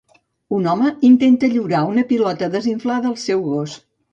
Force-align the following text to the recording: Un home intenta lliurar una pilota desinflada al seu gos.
Un 0.59 0.69
home 0.71 0.93
intenta 1.09 1.51
lliurar 1.53 1.83
una 1.91 2.07
pilota 2.13 2.51
desinflada 2.59 3.13
al 3.15 3.17
seu 3.29 3.45
gos. 3.53 3.79